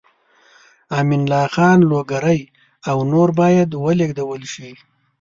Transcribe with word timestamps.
امین 0.97 1.21
الله 1.23 1.45
خان 1.53 1.79
لوګری 1.89 2.41
او 2.89 2.97
نور 3.11 3.29
باید 3.39 3.69
ولېږدول 3.83 4.41
شي. 4.53 4.71